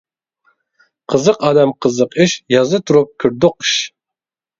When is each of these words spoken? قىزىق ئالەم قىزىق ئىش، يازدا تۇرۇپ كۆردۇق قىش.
قىزىق 1.13 1.43
ئالەم 1.49 1.73
قىزىق 1.85 2.17
ئىش، 2.23 2.33
يازدا 2.55 2.79
تۇرۇپ 2.87 3.13
كۆردۇق 3.25 3.55
قىش. 3.65 3.75